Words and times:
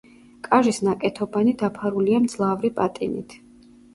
კაჟის 0.45 0.79
ნაკეთობანი 0.85 1.53
დაფარულია 1.59 2.21
მძლავრი 2.25 2.71
პატინით. 2.79 3.37